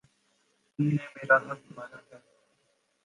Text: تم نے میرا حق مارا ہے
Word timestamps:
تم 0.79 0.85
نے 0.87 1.05
میرا 1.13 1.37
حق 1.45 1.61
مارا 1.75 1.99
ہے 2.07 2.17